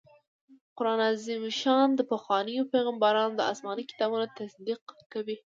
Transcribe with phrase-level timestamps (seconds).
[0.77, 4.79] قرآن عظيم الشان د پخوانيو پيغمبرانو د اسماني کتابونو تصديق
[5.13, 5.37] کوي